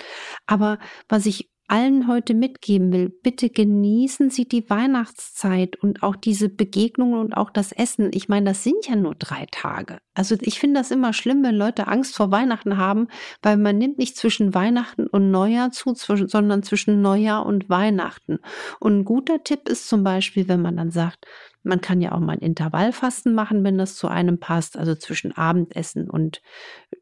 Aber 0.46 0.78
was 1.08 1.26
ich 1.26 1.50
allen 1.70 2.08
heute 2.08 2.34
mitgeben 2.34 2.92
will, 2.92 3.08
bitte 3.08 3.48
genießen 3.48 4.30
Sie 4.30 4.48
die 4.48 4.68
Weihnachtszeit 4.68 5.76
und 5.76 6.02
auch 6.02 6.16
diese 6.16 6.48
Begegnungen 6.48 7.20
und 7.20 7.34
auch 7.34 7.50
das 7.50 7.70
Essen. 7.70 8.10
Ich 8.12 8.28
meine, 8.28 8.50
das 8.50 8.64
sind 8.64 8.88
ja 8.88 8.96
nur 8.96 9.14
drei 9.14 9.46
Tage. 9.50 9.98
Also 10.14 10.36
ich 10.40 10.58
finde 10.58 10.80
das 10.80 10.90
immer 10.90 11.12
schlimm, 11.12 11.44
wenn 11.44 11.54
Leute 11.54 11.86
Angst 11.86 12.16
vor 12.16 12.32
Weihnachten 12.32 12.76
haben, 12.76 13.06
weil 13.40 13.56
man 13.56 13.78
nimmt 13.78 13.98
nicht 13.98 14.16
zwischen 14.16 14.52
Weihnachten 14.52 15.06
und 15.06 15.30
Neujahr 15.30 15.70
zu, 15.70 15.94
sondern 15.94 16.64
zwischen 16.64 17.00
Neujahr 17.02 17.46
und 17.46 17.70
Weihnachten. 17.70 18.40
Und 18.80 18.98
ein 18.98 19.04
guter 19.04 19.44
Tipp 19.44 19.68
ist 19.68 19.88
zum 19.88 20.02
Beispiel, 20.02 20.48
wenn 20.48 20.62
man 20.62 20.76
dann 20.76 20.90
sagt, 20.90 21.26
man 21.62 21.80
kann 21.80 22.00
ja 22.00 22.12
auch 22.12 22.20
mal 22.20 22.32
ein 22.32 22.40
Intervallfasten 22.40 23.34
machen, 23.34 23.64
wenn 23.64 23.76
das 23.76 23.94
zu 23.94 24.08
einem 24.08 24.38
passt, 24.38 24.78
also 24.78 24.94
zwischen 24.94 25.32
Abendessen 25.36 26.08
und 26.08 26.40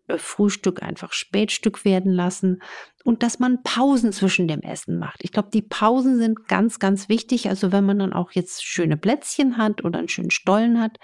äh, 0.09 0.19
Frühstück 0.19 0.83
einfach 0.83 1.13
Spätstück 1.13 1.85
werden 1.85 2.13
lassen 2.13 2.61
und 3.05 3.23
dass 3.23 3.39
man 3.39 3.63
Pausen 3.63 4.13
zwischen 4.13 4.49
dem 4.49 4.61
Essen 4.61 4.99
macht. 4.99 5.23
Ich 5.23 5.33
glaube, 5.33 5.51
die 5.53 5.63
Pausen 5.63 6.19
sind 6.19 6.49
ganz, 6.49 6.79
ganz 6.79 7.09
wichtig. 7.09 7.49
Also 7.49 7.73
wenn 7.73 7.87
man 7.87 7.99
dann 7.99 8.13
auch 8.13 8.33
jetzt 8.33 8.65
schöne 8.65 8.97
Plätzchen 8.97 9.57
hat 9.57 9.85
oder 9.85 10.01
einen 10.01 10.09
schönen 10.09 10.31
Stollen 10.31 10.81
hat, 10.81 10.99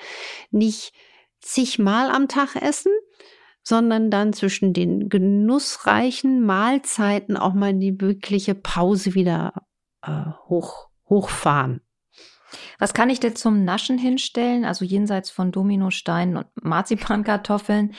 nicht 0.51 0.93
zigmal 1.41 2.11
am 2.11 2.29
Tag 2.29 2.57
essen, 2.57 2.93
sondern 3.63 4.11
dann 4.11 4.33
zwischen 4.33 4.73
den 4.73 5.09
genussreichen 5.09 6.45
Mahlzeiten 6.45 7.37
auch 7.37 7.55
mal 7.55 7.75
die 7.75 8.01
wirkliche 8.01 8.55
Pause 8.55 9.15
wieder 9.15 9.53
äh, 10.03 10.25
hoch, 10.49 10.89
hochfahren. 11.09 11.81
Was 12.79 12.95
kann 12.95 13.11
ich 13.11 13.21
denn 13.21 13.37
zum 13.37 13.65
Naschen 13.65 13.99
hinstellen? 13.99 14.65
Also 14.65 14.85
jenseits 14.85 15.31
von 15.31 15.53
Dominosteinen 15.53 16.37
und 16.37 16.47
Marzipankartoffeln, 16.63 17.95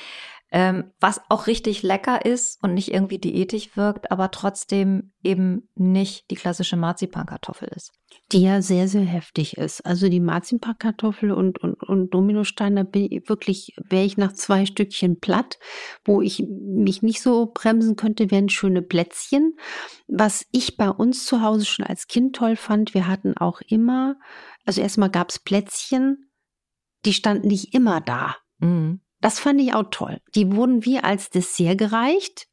ähm, 0.51 0.91
was 0.99 1.19
auch 1.29 1.47
richtig 1.47 1.83
lecker 1.83 2.25
ist 2.25 2.63
und 2.63 2.73
nicht 2.73 2.93
irgendwie 2.93 3.17
diätisch 3.17 3.75
wirkt, 3.75 4.11
aber 4.11 4.31
trotzdem 4.31 5.11
eben 5.23 5.69
nicht 5.75 6.29
die 6.31 6.35
klassische 6.35 6.77
Marzipankartoffel 6.77 7.67
ist. 7.75 7.91
Die 8.31 8.41
ja 8.41 8.61
sehr, 8.61 8.87
sehr 8.87 9.03
heftig 9.03 9.57
ist. 9.57 9.85
Also 9.85 10.07
die 10.07 10.19
Marzipankartoffel 10.19 11.31
und, 11.31 11.59
und, 11.61 11.81
und 11.83 12.13
Dominostein, 12.13 12.75
da 12.75 12.83
bin 12.83 13.07
ich 13.11 13.27
wirklich, 13.27 13.75
wäre 13.89 14.05
ich 14.05 14.17
nach 14.17 14.33
zwei 14.33 14.65
Stückchen 14.65 15.19
platt. 15.19 15.57
Wo 16.05 16.21
ich 16.21 16.45
mich 16.47 17.01
nicht 17.01 17.21
so 17.21 17.51
bremsen 17.53 17.95
könnte, 17.95 18.31
wären 18.31 18.49
schöne 18.49 18.81
Plätzchen. 18.81 19.57
Was 20.07 20.45
ich 20.51 20.77
bei 20.77 20.89
uns 20.89 21.25
zu 21.25 21.41
Hause 21.41 21.65
schon 21.65 21.85
als 21.85 22.07
Kind 22.07 22.35
toll 22.35 22.55
fand, 22.55 22.93
wir 22.93 23.07
hatten 23.07 23.35
auch 23.35 23.61
immer 23.67 24.15
also 24.65 24.81
erstmal 24.81 25.09
gab 25.09 25.29
es 25.29 25.39
Plätzchen, 25.39 26.29
die 27.05 27.13
standen 27.13 27.47
nicht 27.47 27.73
immer 27.73 28.01
da. 28.01 28.35
Mhm. 28.57 29.01
Das 29.21 29.39
fand 29.39 29.61
ich 29.61 29.73
auch 29.73 29.85
toll. 29.91 30.21
Die 30.35 30.51
wurden 30.55 30.85
wie 30.85 30.99
als 30.99 31.29
Dessert 31.29 31.77
gereicht 31.77 32.47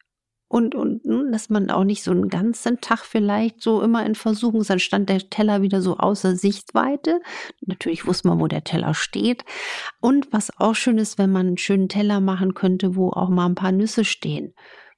und, 0.52 0.74
und 0.74 1.02
hm, 1.04 1.32
dass 1.32 1.48
man 1.48 1.70
auch 1.70 1.84
nicht 1.84 2.02
so 2.02 2.10
einen 2.10 2.28
ganzen 2.28 2.80
Tag 2.82 3.06
vielleicht 3.06 3.62
so 3.62 3.80
immer 3.80 4.04
in 4.04 4.14
Versuchung 4.14 4.60
ist. 4.60 4.68
Dann 4.68 4.80
stand 4.80 5.08
der 5.08 5.30
Teller 5.30 5.62
wieder 5.62 5.80
so 5.80 5.96
außer 5.96 6.36
Sichtweite. 6.36 7.22
Natürlich 7.62 8.06
wusste 8.06 8.28
man, 8.28 8.38
wo 8.38 8.48
der 8.48 8.62
Teller 8.62 8.92
steht. 8.92 9.46
Und 10.02 10.30
was 10.30 10.50
auch 10.60 10.74
schön 10.74 10.98
ist, 10.98 11.16
wenn 11.16 11.32
man 11.32 11.46
einen 11.46 11.56
schönen 11.56 11.88
Teller 11.88 12.20
machen 12.20 12.52
könnte, 12.52 12.96
wo 12.96 13.08
auch 13.10 13.30
mal 13.30 13.46
ein 13.46 13.54
paar 13.54 13.72
Nüsse 13.72 14.04
stehen. 14.04 14.52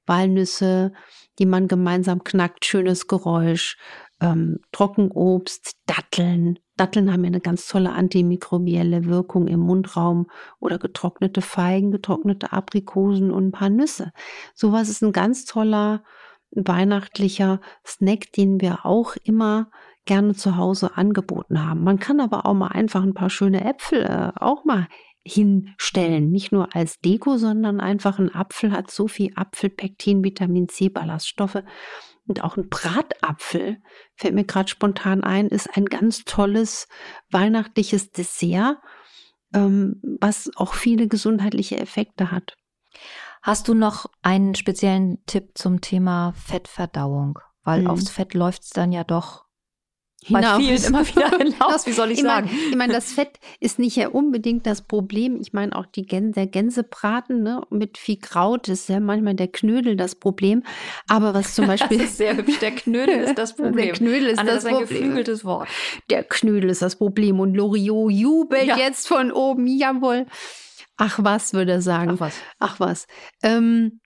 Walnüsse, 0.07 0.93
die 1.39 1.47
man 1.47 1.69
gemeinsam 1.69 2.25
knackt, 2.25 2.65
schönes 2.65 3.07
Geräusch, 3.07 3.79
ähm, 4.21 4.59
Trockenobst, 4.73 5.77
Datteln, 5.87 6.59
Datteln 6.77 7.13
haben 7.13 7.25
ja 7.25 7.29
eine 7.29 7.41
ganz 7.41 7.67
tolle 7.69 7.93
antimikrobielle 7.93 9.07
Wirkung 9.07 9.47
im 9.47 9.61
Mundraum 9.61 10.27
oder 10.61 10.79
getrocknete 10.79 11.41
Feigen, 11.41 11.93
getrocknete 11.93 12.53
Aprikosen 12.53 13.31
und 13.31 13.49
ein 13.49 13.53
paar 13.53 13.71
Nüsse. 13.71 14.13
Sowas 14.55 14.89
ist 14.89 15.03
ein 15.03 15.13
ganz 15.13 15.45
toller 15.45 16.03
weihnachtlicher 16.51 17.61
Snack, 17.87 18.33
den 18.33 18.61
wir 18.61 18.85
auch 18.85 19.17
immer 19.25 19.71
gerne 20.05 20.35
zu 20.35 20.57
Hause 20.57 20.97
angeboten 20.97 21.67
haben. 21.67 21.83
Man 21.83 21.99
kann 21.99 22.21
aber 22.21 22.47
auch 22.47 22.55
mal 22.55 22.69
einfach 22.69 23.03
ein 23.03 23.15
paar 23.15 23.31
schöne 23.31 23.65
Äpfel 23.65 24.03
äh, 24.03 24.33
auch 24.37 24.65
mal 24.65 24.89
hinstellen. 25.27 26.31
Nicht 26.31 26.53
nur 26.53 26.75
als 26.77 27.01
Deko, 27.01 27.39
sondern 27.39 27.81
einfach 27.81 28.19
ein 28.19 28.35
Apfel 28.35 28.73
hat 28.73 28.91
so 28.91 29.09
viel 29.09 29.33
Apfelpektin, 29.35 30.23
Vitamin 30.23 30.69
C, 30.69 30.91
Ballaststoffe 30.91 31.63
und 32.27 32.43
auch 32.43 32.57
ein 32.57 32.69
Bratapfel, 32.69 33.79
fällt 34.17 34.35
mir 34.35 34.45
gerade 34.45 34.69
spontan 34.69 35.23
ein, 35.23 35.49
ist 35.49 35.77
ein 35.77 35.85
ganz 35.87 36.25
tolles 36.25 36.89
weihnachtliches 37.31 38.13
Dessert, 38.13 38.79
ähm, 39.53 40.01
was 40.21 40.51
auch 40.57 40.75
viele 40.75 41.09
gesundheitliche 41.09 41.79
Effekte 41.79 42.31
hat. 42.31 42.57
Hast 43.43 43.69
du 43.69 43.75
noch 43.75 44.07
einen 44.23 44.55
speziellen 44.55 45.23
Tipp 45.27 45.51
zum 45.55 45.81
Thema 45.81 46.33
Fettverdauung? 46.35 47.39
Weil 47.63 47.83
mhm. 47.83 47.89
aufs 47.89 48.09
Fett 48.09 48.35
läuft 48.35 48.63
es 48.63 48.71
dann 48.71 48.93
ja 48.93 49.05
doch 49.05 49.44
hinaus. 50.27 50.59
Bei 50.59 50.65
vielen 50.65 50.85
immer 50.85 51.07
wieder 51.07 51.31
hinaus, 51.39 51.87
wie 51.87 51.93
soll 51.93 52.11
ich, 52.11 52.19
ich 52.19 52.25
sagen? 52.25 52.49
Mein, 52.51 52.71
ich 52.71 52.77
meine, 52.77 52.93
das 52.93 53.13
Fett 53.13 53.39
ist 53.61 53.79
nicht 53.79 53.97
ja 53.97 54.09
unbedingt 54.09 54.67
das 54.67 54.83
Problem. 54.83 55.41
Ich 55.41 55.53
meine, 55.53 55.75
auch 55.77 55.87
die 55.87 56.07
Gän 56.07 56.33
der 56.33 56.47
Gänsebraten 56.47 57.43
ne, 57.43 57.63
mit 57.71 57.99
viel 57.99 58.19
Kraut 58.19 58.69
ist 58.69 58.89
ja 58.89 59.01
manchmal 59.01 59.35
der 59.35 59.49
Knödel 59.49 59.97
das 59.97 60.15
Problem. 60.15 60.63
Aber 61.09 61.35
was 61.35 61.55
zum 61.55 61.67
Beispiel. 61.69 61.99
das 61.99 62.09
ist 62.09 62.17
sehr 62.19 62.37
hübsch. 62.37 62.59
Der 62.59 62.73
Knödel 62.73 63.21
ist 63.21 63.39
das 63.39 63.55
Problem. 63.57 63.87
Der 63.87 63.93
Knödel 63.93 64.29
ist 64.29 64.39
Anna, 64.39 64.55
das, 64.55 64.65
das 64.65 64.65
ist 64.65 64.69
ein 64.71 64.85
Problem. 64.85 65.01
geflügeltes 65.01 65.45
Wort. 65.45 65.69
Der 66.11 66.25
Knödel 66.25 66.71
ist 66.71 66.83
das 66.83 66.97
Problem. 66.97 67.41
Und 67.41 67.55
Loriot 67.55 68.11
jubelt 68.11 68.67
ja. 68.67 68.77
jetzt 68.77 69.09
von 69.09 69.31
oben. 69.33 69.67
Jawohl. 69.67 70.27
Ach 70.97 71.19
was, 71.21 71.55
würde 71.55 71.73
er 71.73 71.83
sagen. 71.83 72.13
Ach 72.15 72.21
was. 72.21 72.35
Ach 72.59 72.81
was. 72.81 73.07
Ähm, 73.43 74.01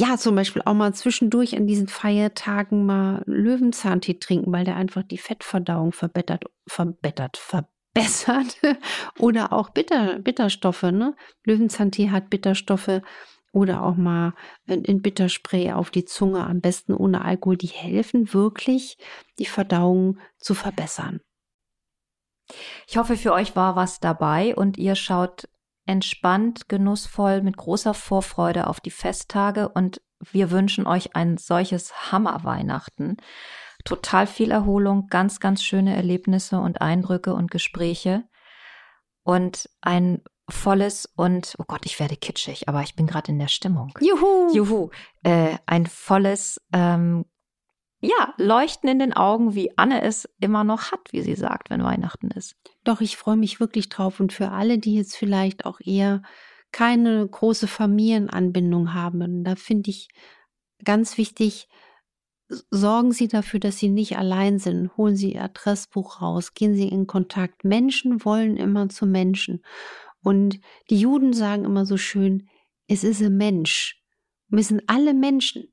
ja, 0.00 0.16
zum 0.16 0.34
Beispiel 0.34 0.62
auch 0.64 0.72
mal 0.72 0.94
zwischendurch 0.94 1.54
an 1.56 1.66
diesen 1.66 1.86
Feiertagen 1.86 2.86
mal 2.86 3.22
Löwenzahntee 3.26 4.14
trinken, 4.14 4.50
weil 4.50 4.64
der 4.64 4.76
einfach 4.76 5.02
die 5.02 5.18
Fettverdauung 5.18 5.92
verbessert, 5.92 6.44
verbessert, 6.66 7.36
verbessert. 7.36 8.56
oder 9.18 9.52
auch 9.52 9.68
Bitter, 9.68 10.18
Bitterstoffe, 10.18 10.84
ne? 10.84 11.14
Löwenzahntee 11.44 12.08
hat 12.08 12.30
Bitterstoffe 12.30 13.02
oder 13.52 13.82
auch 13.82 13.96
mal 13.96 14.32
in 14.64 15.02
Bitterspray 15.02 15.72
auf 15.72 15.90
die 15.90 16.06
Zunge, 16.06 16.46
am 16.46 16.62
besten 16.62 16.94
ohne 16.94 17.22
Alkohol, 17.22 17.58
die 17.58 17.66
helfen 17.66 18.32
wirklich, 18.32 18.96
die 19.38 19.44
Verdauung 19.44 20.18
zu 20.38 20.54
verbessern. 20.54 21.20
Ich 22.86 22.96
hoffe, 22.96 23.18
für 23.18 23.34
euch 23.34 23.54
war 23.54 23.76
was 23.76 24.00
dabei 24.00 24.56
und 24.56 24.78
ihr 24.78 24.94
schaut 24.94 25.46
entspannt, 25.90 26.68
genussvoll, 26.68 27.42
mit 27.42 27.56
großer 27.56 27.94
Vorfreude 27.94 28.68
auf 28.68 28.78
die 28.80 28.92
Festtage 28.92 29.68
und 29.68 30.00
wir 30.20 30.52
wünschen 30.52 30.86
euch 30.86 31.16
ein 31.16 31.36
solches 31.36 32.12
Hammer-Weihnachten. 32.12 33.16
Total 33.84 34.28
viel 34.28 34.52
Erholung, 34.52 35.08
ganz, 35.08 35.40
ganz 35.40 35.64
schöne 35.64 35.96
Erlebnisse 35.96 36.60
und 36.60 36.80
Eindrücke 36.80 37.34
und 37.34 37.50
Gespräche 37.50 38.22
und 39.24 39.68
ein 39.80 40.22
volles 40.48 41.06
und, 41.16 41.56
oh 41.58 41.64
Gott, 41.66 41.84
ich 41.86 41.98
werde 41.98 42.16
kitschig, 42.16 42.68
aber 42.68 42.82
ich 42.82 42.94
bin 42.94 43.08
gerade 43.08 43.32
in 43.32 43.40
der 43.40 43.48
Stimmung. 43.48 43.92
Juhu! 44.00 44.54
Juhu! 44.54 44.90
Äh, 45.24 45.56
ein 45.66 45.86
volles, 45.86 46.60
ähm, 46.72 47.24
ja, 48.00 48.34
Leuchten 48.38 48.88
in 48.88 48.98
den 48.98 49.12
Augen, 49.12 49.54
wie 49.54 49.76
Anne 49.76 50.02
es 50.02 50.28
immer 50.40 50.64
noch 50.64 50.90
hat, 50.90 51.12
wie 51.12 51.20
sie 51.20 51.34
sagt, 51.34 51.68
wenn 51.68 51.84
Weihnachten 51.84 52.30
ist. 52.30 52.56
Doch, 52.82 53.02
ich 53.02 53.16
freue 53.16 53.36
mich 53.36 53.60
wirklich 53.60 53.90
drauf. 53.90 54.20
Und 54.20 54.32
für 54.32 54.50
alle, 54.50 54.78
die 54.78 54.94
jetzt 54.94 55.16
vielleicht 55.16 55.66
auch 55.66 55.80
eher 55.80 56.22
keine 56.72 57.26
große 57.28 57.66
Familienanbindung 57.68 58.94
haben, 58.94 59.44
da 59.44 59.54
finde 59.54 59.90
ich 59.90 60.08
ganz 60.82 61.18
wichtig, 61.18 61.68
sorgen 62.70 63.12
Sie 63.12 63.28
dafür, 63.28 63.60
dass 63.60 63.78
Sie 63.78 63.88
nicht 63.88 64.16
allein 64.16 64.58
sind. 64.58 64.96
Holen 64.96 65.16
Sie 65.16 65.34
Ihr 65.34 65.44
Adressbuch 65.44 66.22
raus, 66.22 66.54
gehen 66.54 66.74
Sie 66.74 66.88
in 66.88 67.06
Kontakt. 67.06 67.64
Menschen 67.64 68.24
wollen 68.24 68.56
immer 68.56 68.88
zu 68.88 69.06
Menschen. 69.06 69.62
Und 70.22 70.58
die 70.88 70.98
Juden 70.98 71.34
sagen 71.34 71.64
immer 71.64 71.84
so 71.84 71.98
schön, 71.98 72.48
es 72.86 73.04
ist 73.04 73.20
ein 73.22 73.36
Mensch. 73.36 74.02
Wir 74.48 74.64
sind 74.64 74.82
alle 74.86 75.12
Menschen. 75.14 75.72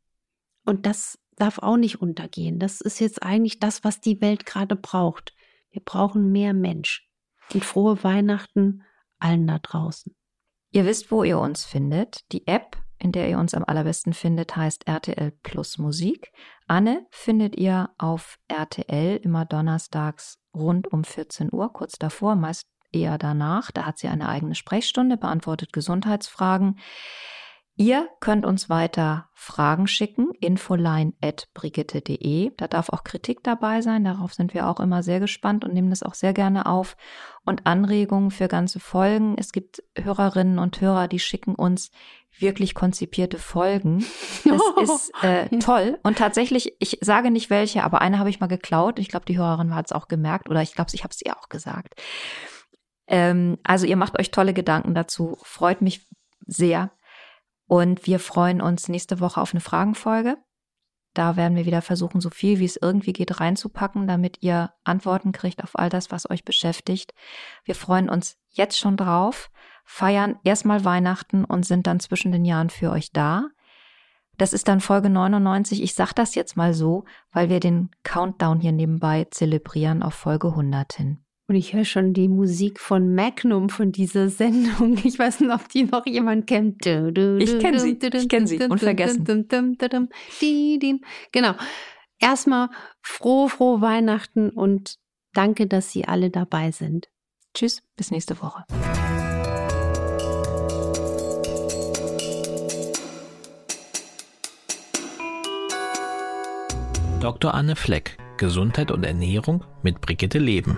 Und 0.65 0.86
das 0.86 1.17
darf 1.38 1.60
auch 1.60 1.77
nicht 1.77 2.01
untergehen. 2.01 2.60
Das 2.60 2.82
ist 2.82 3.00
jetzt 3.00 3.24
eigentlich 3.24 3.60
das, 3.60 3.84
was 3.84 4.01
die 4.01 4.22
Welt 4.22 4.46
gerade 4.46 4.75
braucht. 4.75 5.34
Wir 5.70 5.82
brauchen 5.82 6.32
mehr 6.32 6.53
Mensch. 6.53 7.08
Und 7.53 7.63
frohe 7.63 8.03
Weihnachten 8.03 8.84
allen 9.20 9.48
da 9.48 9.60
draußen. 9.60 10.13
Ihr 10.72 10.86
wisst, 10.86 11.12
wo 11.12 11.24
ihr 11.24 11.39
uns 11.39 11.63
findet. 11.63 12.29
Die 12.32 12.46
App, 12.48 12.77
in 13.00 13.12
der 13.12 13.29
ihr 13.29 13.39
uns 13.39 13.53
am 13.53 13.63
allerbesten 13.65 14.13
findet, 14.13 14.56
heißt 14.56 14.88
RTL 14.88 15.32
Plus 15.44 15.77
Musik. 15.77 16.32
Anne 16.67 17.06
findet 17.10 17.56
ihr 17.56 17.89
auf 17.98 18.38
RTL 18.48 19.17
immer 19.17 19.46
donnerstags 19.46 20.39
rund 20.53 20.91
um 20.91 21.03
14 21.03 21.53
Uhr, 21.53 21.72
kurz 21.72 21.94
davor, 21.94 22.36
meist 22.36 22.67
eher 22.91 23.17
danach. 23.17 23.72
Da 23.72 23.86
hat 23.86 23.98
sie 23.98 24.08
eine 24.08 24.27
eigene 24.27 24.56
Sprechstunde, 24.56 25.17
beantwortet 25.17 25.72
Gesundheitsfragen. 25.72 26.79
Ihr 27.79 28.10
könnt 28.19 28.43
uns 28.43 28.69
weiter 28.69 29.29
Fragen 29.36 29.86
schicken, 29.86 30.31
infoline.brigitte.de. 30.41 32.53
Da 32.57 32.67
darf 32.67 32.89
auch 32.89 33.03
Kritik 33.03 33.43
dabei 33.43 33.81
sein, 33.81 34.03
darauf 34.03 34.34
sind 34.34 34.55
wir 34.55 34.67
auch 34.67 34.79
immer 34.79 35.03
sehr 35.03 35.19
gespannt 35.19 35.63
und 35.63 35.75
nehmen 35.75 35.91
das 35.91 36.01
auch 36.01 36.15
sehr 36.15 36.34
gerne 36.34 36.65
auf. 36.65 36.98
Und 37.46 37.67
Anregungen 37.67 38.31
für 38.31 38.48
ganze 38.48 38.79
Folgen. 38.79 39.36
Es 39.38 39.51
gibt 39.51 39.84
Hörerinnen 39.96 40.57
und 40.57 40.81
Hörer, 40.81 41.07
die 41.07 41.19
schicken 41.19 41.53
uns 41.53 41.91
wirklich 42.39 42.74
konzipierte 42.74 43.38
Folgen. 43.38 44.03
Das 44.43 44.60
ist 44.81 45.12
äh, 45.24 45.48
toll. 45.60 46.00
Und 46.01 46.17
tatsächlich, 46.17 46.74
ich 46.79 46.98
sage 47.01 47.29
nicht 47.29 47.51
welche, 47.51 47.84
aber 47.84 48.01
eine 48.01 48.17
habe 48.17 48.31
ich 48.31 48.39
mal 48.39 48.48
geklaut. 48.48 48.98
Ich 48.98 49.10
glaube, 49.10 49.27
die 49.27 49.38
Hörerin 49.38 49.75
hat 49.75 49.86
es 49.86 49.91
auch 49.91 50.07
gemerkt 50.07 50.50
oder 50.50 50.63
ich 50.63 50.74
glaube, 50.74 50.89
ich 50.93 51.03
habe 51.03 51.12
es 51.12 51.22
ihr 51.22 51.38
auch 51.38 51.48
gesagt. 51.48 51.93
Ähm, 53.05 53.60
also 53.63 53.86
ihr 53.86 53.98
macht 53.98 54.19
euch 54.19 54.31
tolle 54.31 54.55
Gedanken 54.55 54.96
dazu. 54.96 55.38
Freut 55.43 55.84
mich 55.84 56.07
sehr. 56.48 56.89
Und 57.68 58.08
wir 58.08 58.20
freuen 58.20 58.62
uns 58.62 58.88
nächste 58.88 59.20
Woche 59.20 59.42
auf 59.42 59.54
eine 59.54 59.62
Fragenfolge. 59.62 60.38
Da 61.14 61.36
werden 61.36 61.58
wir 61.58 61.66
wieder 61.66 61.82
versuchen, 61.82 62.22
so 62.22 62.30
viel 62.30 62.60
wie 62.60 62.66
es 62.66 62.78
irgendwie 62.78 63.12
geht 63.12 63.40
reinzupacken, 63.40 64.08
damit 64.08 64.38
ihr 64.42 64.72
Antworten 64.84 65.32
kriegt 65.32 65.64
auf 65.64 65.78
all 65.78 65.90
das, 65.90 66.12
was 66.12 66.30
euch 66.30 66.46
beschäftigt. 66.46 67.14
Wir 67.64 67.76
freuen 67.76 68.08
uns 68.08 68.38
jetzt 68.52 68.78
schon 68.78 68.98
drauf, 68.98 69.50
feiern 69.84 70.38
erstmal 70.44 70.86
Weihnachten 70.86 71.44
und 71.44 71.66
sind 71.66 71.88
dann 71.88 72.00
zwischen 72.00 72.32
den 72.32 72.46
Jahren 72.46 72.70
für 72.70 72.92
euch 72.92 73.12
da. 73.12 73.50
Das 74.38 74.54
ist 74.54 74.68
dann 74.68 74.80
Folge 74.80 75.10
99. 75.10 75.82
Ich 75.82 75.96
sage 75.96 76.12
das 76.14 76.36
jetzt 76.36 76.56
mal 76.56 76.74
so, 76.74 77.06
weil 77.32 77.50
wir 77.50 77.60
den 77.60 77.90
Countdown 78.04 78.60
hier 78.60 78.72
nebenbei 78.72 79.26
zelebrieren 79.32 80.04
auf 80.04 80.14
Folge 80.14 80.50
100 80.50 80.94
hin. 80.94 81.26
Und 81.50 81.56
ich 81.56 81.72
höre 81.74 81.86
schon 81.86 82.13
die 82.13 82.27
Musik 82.27 82.77
von 82.77 83.16
Magnum 83.16 83.70
von 83.70 83.94
dieser 83.94 84.27
Sendung. 84.42 84.98
Ich 85.04 85.18
weiß 85.18 85.39
nicht, 85.39 85.54
ob 85.54 85.70
die 85.70 85.86
noch 85.86 86.06
jemand 86.06 86.46
kennt. 86.46 86.86
Ich 86.86 87.60
kenne 87.60 87.80
sie. 87.80 87.98
Ich 88.01 88.27
kenne 88.27 88.48
sie. 88.48 88.62
Unvergessen. 88.63 89.24
Genau. 91.32 91.54
Erstmal 92.20 92.70
frohe, 93.01 93.48
frohe 93.48 93.80
Weihnachten 93.80 94.50
und 94.50 94.96
danke, 95.34 95.68
dass 95.68 95.92
Sie 95.92 96.06
alle 96.06 96.32
dabei 96.32 96.72
sind. 96.72 97.10
Tschüss, 97.54 97.82
bis 97.96 98.12
nächste 98.12 98.42
Woche. 98.42 98.66
Dr. 107.22 107.54
Anne 107.54 107.75
Fleck, 107.75 108.18
Gesundheit 108.38 108.92
und 108.92 109.04
Ernährung 109.04 109.63
mit 109.82 110.01
Brigitte 110.01 110.39
Leben. 110.39 110.77